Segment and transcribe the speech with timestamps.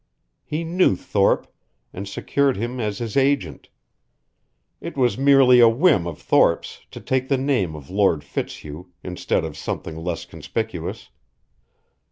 [0.43, 1.45] He knew Thorpe,
[1.93, 3.69] and secured him as his agent.
[4.79, 9.45] It was merely a whim of Thorpe's to take the name of Lord Fitzhugh instead
[9.45, 11.11] of something less conspicuous.